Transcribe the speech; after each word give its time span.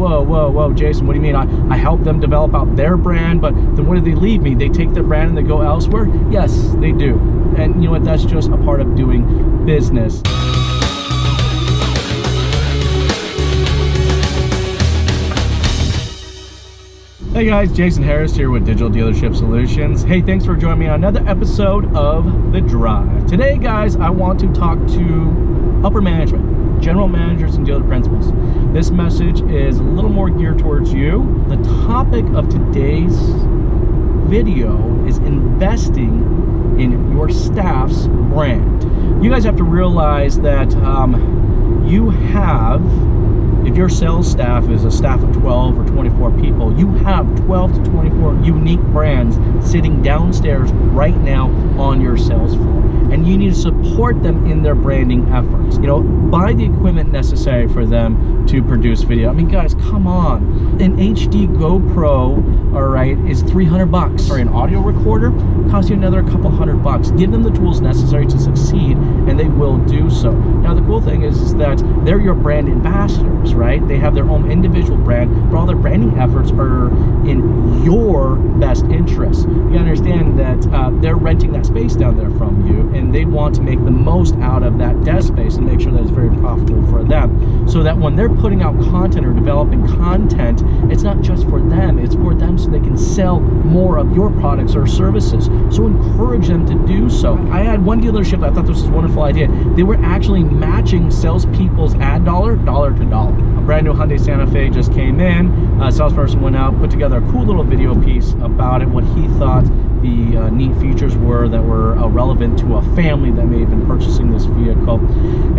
whoa, 0.00 0.22
whoa, 0.22 0.50
whoa, 0.50 0.72
Jason, 0.72 1.06
what 1.06 1.12
do 1.12 1.18
you 1.18 1.22
mean? 1.22 1.36
I, 1.36 1.74
I 1.74 1.76
help 1.76 2.02
them 2.04 2.20
develop 2.20 2.54
out 2.54 2.74
their 2.74 2.96
brand, 2.96 3.42
but 3.42 3.52
then 3.52 3.84
what 3.86 3.96
do 3.96 4.00
they 4.00 4.18
leave 4.18 4.40
me? 4.40 4.54
They 4.54 4.70
take 4.70 4.94
their 4.94 5.02
brand 5.02 5.28
and 5.28 5.36
they 5.36 5.42
go 5.42 5.60
elsewhere? 5.60 6.06
Yes, 6.30 6.72
they 6.76 6.90
do. 6.90 7.16
And 7.58 7.74
you 7.82 7.88
know 7.88 7.90
what? 7.90 8.04
That's 8.04 8.24
just 8.24 8.48
a 8.48 8.56
part 8.56 8.80
of 8.80 8.96
doing 8.96 9.66
business. 9.66 10.22
Hey 17.34 17.44
guys, 17.44 17.70
Jason 17.70 18.02
Harris 18.02 18.34
here 18.34 18.50
with 18.50 18.64
Digital 18.64 18.88
Dealership 18.88 19.36
Solutions. 19.36 20.02
Hey, 20.02 20.22
thanks 20.22 20.46
for 20.46 20.56
joining 20.56 20.78
me 20.78 20.88
on 20.88 21.04
another 21.04 21.26
episode 21.28 21.94
of 21.94 22.52
The 22.52 22.62
Drive. 22.62 23.26
Today, 23.26 23.58
guys, 23.58 23.96
I 23.96 24.08
want 24.08 24.40
to 24.40 24.52
talk 24.54 24.78
to 24.78 25.82
upper 25.84 26.00
management, 26.00 26.59
general 26.80 27.08
managers 27.08 27.56
and 27.56 27.66
dealer 27.66 27.84
principals. 27.84 28.32
This 28.72 28.90
message 28.90 29.42
is 29.42 29.78
a 29.78 29.82
little 29.82 30.10
more 30.10 30.30
geared 30.30 30.58
towards 30.58 30.92
you. 30.92 31.44
The 31.48 31.56
topic 31.86 32.24
of 32.34 32.48
today's 32.48 33.16
video 34.28 35.04
is 35.06 35.18
investing 35.18 36.76
in 36.78 37.12
your 37.12 37.28
staff's 37.28 38.06
brand. 38.06 38.82
You 39.22 39.30
guys 39.30 39.44
have 39.44 39.56
to 39.56 39.64
realize 39.64 40.40
that 40.40 40.74
um, 40.76 41.84
you 41.86 42.10
have 42.10 42.80
if 43.70 43.76
your 43.76 43.88
sales 43.88 44.28
staff 44.28 44.68
is 44.68 44.84
a 44.84 44.90
staff 44.90 45.22
of 45.22 45.32
12 45.32 45.78
or 45.78 45.84
24 45.86 46.32
people, 46.40 46.76
you 46.76 46.90
have 47.04 47.24
12 47.44 47.74
to 47.84 47.90
24 47.90 48.34
unique 48.42 48.80
brands 48.86 49.36
sitting 49.70 50.02
downstairs 50.02 50.72
right 50.72 51.16
now 51.18 51.46
on 51.78 52.00
your 52.00 52.16
sales 52.16 52.56
floor. 52.56 52.80
And 53.12 53.26
you 53.26 53.38
need 53.38 53.54
to 53.54 53.60
support 53.60 54.22
them 54.24 54.50
in 54.50 54.62
their 54.64 54.74
branding 54.74 55.28
efforts. 55.32 55.76
You 55.76 55.86
know, 55.86 56.02
buy 56.02 56.52
the 56.52 56.64
equipment 56.64 57.12
necessary 57.12 57.68
for 57.68 57.86
them 57.86 58.44
to 58.48 58.62
produce 58.62 59.02
video. 59.02 59.30
I 59.30 59.32
mean, 59.32 59.48
guys, 59.48 59.74
come 59.74 60.06
on. 60.06 60.42
An 60.80 60.96
HD 60.96 61.46
GoPro, 61.46 62.74
all 62.74 62.88
right, 62.88 63.18
is 63.28 63.42
300 63.42 63.86
bucks. 63.86 64.30
Or 64.30 64.38
an 64.38 64.48
audio 64.48 64.80
recorder 64.80 65.30
costs 65.70 65.90
you 65.90 65.96
another 65.96 66.22
couple 66.24 66.50
hundred 66.50 66.82
bucks. 66.82 67.10
Give 67.12 67.30
them 67.30 67.44
the 67.44 67.50
tools 67.50 67.80
necessary 67.80 68.26
to 68.26 68.38
succeed, 68.38 68.96
and 68.96 69.38
they 69.38 69.46
will 69.46 69.78
do 69.78 70.10
so. 70.10 70.32
Now, 70.32 70.74
the 70.74 70.82
cool 70.82 71.00
thing 71.00 71.22
is, 71.22 71.40
is 71.40 71.54
that 71.56 71.78
they're 72.04 72.20
your 72.20 72.34
brand 72.34 72.68
ambassadors, 72.68 73.54
right? 73.54 73.59
They 73.60 73.98
have 73.98 74.14
their 74.14 74.28
own 74.28 74.50
individual 74.50 74.96
brand, 74.96 75.50
but 75.50 75.58
all 75.58 75.66
their 75.66 75.76
branding 75.76 76.18
efforts 76.18 76.50
are 76.52 76.88
in 77.28 77.84
your 77.84 78.36
best 78.36 78.84
interest. 78.86 79.46
You 79.48 79.76
understand 79.76 80.38
that 80.38 80.66
uh, 80.72 80.90
they're 81.00 81.16
renting 81.16 81.52
that 81.52 81.66
space 81.66 81.94
down 81.94 82.16
there 82.16 82.30
from 82.30 82.66
you, 82.66 82.90
and 82.96 83.14
they 83.14 83.24
want 83.24 83.54
to 83.56 83.62
make 83.62 83.82
the 83.84 83.90
most 83.90 84.34
out 84.36 84.62
of 84.62 84.78
that 84.78 85.04
desk 85.04 85.28
space 85.28 85.56
and 85.56 85.66
make 85.66 85.80
sure 85.80 85.92
that 85.92 86.00
it's 86.02 86.10
very 86.10 86.34
profitable 86.38 86.86
for 86.86 87.04
them. 87.04 87.68
So 87.68 87.82
that 87.82 87.96
when 87.96 88.16
they're 88.16 88.28
putting 88.34 88.62
out 88.62 88.78
content 88.80 89.26
or 89.26 89.32
developing 89.32 89.86
content, 89.86 90.62
just 91.22 91.48
for 91.48 91.60
them, 91.60 91.98
it's 91.98 92.14
for 92.14 92.34
them 92.34 92.58
so 92.58 92.68
they 92.68 92.80
can 92.80 92.96
sell 92.96 93.40
more 93.40 93.98
of 93.98 94.14
your 94.14 94.30
products 94.30 94.74
or 94.74 94.86
services. 94.86 95.46
So 95.74 95.86
encourage 95.86 96.48
them 96.48 96.66
to 96.66 96.74
do 96.86 97.08
so. 97.08 97.36
I 97.50 97.60
had 97.60 97.84
one 97.84 98.00
dealership, 98.02 98.44
I 98.44 98.52
thought 98.52 98.66
this 98.66 98.80
was 98.80 98.88
a 98.88 98.92
wonderful 98.92 99.22
idea. 99.22 99.48
They 99.76 99.82
were 99.82 99.98
actually 100.02 100.44
matching 100.44 101.10
salespeople's 101.10 101.94
ad 101.96 102.24
dollar, 102.24 102.56
dollar 102.56 102.92
to 102.96 103.04
dollar. 103.04 103.32
A 103.58 103.60
brand 103.62 103.86
new 103.86 103.92
Hyundai 103.92 104.18
Santa 104.18 104.46
Fe 104.46 104.70
just 104.70 104.92
came 104.92 105.20
in. 105.20 105.50
A 105.80 105.92
salesperson 105.92 106.40
went 106.40 106.56
out, 106.56 106.78
put 106.78 106.90
together 106.90 107.18
a 107.18 107.30
cool 107.30 107.44
little 107.44 107.64
video 107.64 108.00
piece 108.02 108.32
about 108.34 108.82
it, 108.82 108.88
what 108.88 109.04
he 109.04 109.28
thought 109.38 109.64
the 110.02 110.19
neat 110.50 110.74
features 110.76 111.16
were 111.16 111.48
that 111.48 111.62
were 111.62 111.96
uh, 111.98 112.06
relevant 112.06 112.58
to 112.60 112.76
a 112.76 112.82
family 112.94 113.30
that 113.32 113.46
may 113.46 113.60
have 113.60 113.70
been 113.70 113.86
purchasing 113.86 114.30
this 114.30 114.44
vehicle. 114.44 114.98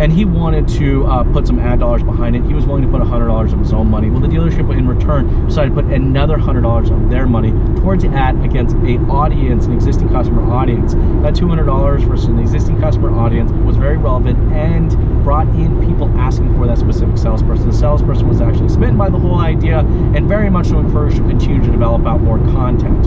And 0.00 0.12
he 0.12 0.24
wanted 0.24 0.68
to 0.80 1.06
uh, 1.06 1.24
put 1.32 1.46
some 1.46 1.58
ad 1.58 1.80
dollars 1.80 2.02
behind 2.02 2.36
it. 2.36 2.44
He 2.44 2.54
was 2.54 2.66
willing 2.66 2.82
to 2.82 2.88
put 2.88 3.00
$100 3.00 3.52
of 3.52 3.58
his 3.58 3.72
own 3.72 3.88
money. 3.88 4.10
Well, 4.10 4.20
the 4.20 4.28
dealership 4.28 4.76
in 4.76 4.86
return 4.86 5.46
decided 5.46 5.74
to 5.74 5.82
put 5.82 5.92
another 5.92 6.36
$100 6.36 6.90
of 6.90 7.10
their 7.10 7.26
money 7.26 7.50
towards 7.80 8.02
the 8.04 8.10
ad 8.10 8.42
against 8.44 8.76
a 8.76 8.98
audience, 9.10 9.66
an 9.66 9.72
existing 9.72 10.08
customer 10.08 10.42
audience. 10.52 10.94
That 10.94 11.34
$200 11.34 12.00
versus 12.04 12.26
an 12.26 12.38
existing 12.38 12.80
customer 12.80 13.10
audience 13.10 13.50
was 13.64 13.76
very 13.76 13.96
relevant 13.96 14.38
and 14.52 14.90
brought 15.22 15.48
in 15.48 15.80
people 15.86 16.08
asking 16.18 16.54
for 16.56 16.66
that 16.66 16.78
specific 16.78 17.16
salesperson. 17.18 17.68
The 17.68 17.76
salesperson 17.76 18.28
was 18.28 18.40
actually 18.40 18.68
smitten 18.68 18.96
by 18.96 19.08
the 19.08 19.18
whole 19.18 19.38
idea 19.38 19.80
and 19.80 20.28
very 20.28 20.50
much 20.50 20.68
so 20.68 20.78
encouraged 20.78 21.16
to 21.16 21.22
continue 21.22 21.62
to 21.62 21.70
develop 21.70 22.06
out 22.06 22.20
more 22.20 22.38
content. 22.38 23.06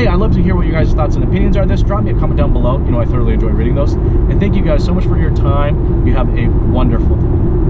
Hey, 0.00 0.06
I'd 0.06 0.14
love 0.14 0.32
to 0.32 0.42
hear 0.42 0.56
what 0.56 0.66
your 0.66 0.72
guys' 0.72 0.94
thoughts 0.94 1.16
and 1.16 1.24
opinions 1.24 1.58
are 1.58 1.66
this. 1.66 1.82
Drop 1.82 2.04
me 2.04 2.12
a 2.12 2.14
comment 2.14 2.38
down 2.38 2.54
below. 2.54 2.78
You 2.78 2.90
know, 2.90 3.00
I 3.00 3.04
thoroughly 3.04 3.34
enjoy 3.34 3.48
reading 3.48 3.74
those. 3.74 3.92
And 3.92 4.40
thank 4.40 4.54
you 4.54 4.62
guys 4.62 4.82
so 4.82 4.94
much 4.94 5.04
for 5.04 5.18
your 5.18 5.28
time. 5.34 6.06
You 6.06 6.14
have 6.14 6.26
a 6.38 6.48
wonderful 6.72 7.16
day. 7.16 7.69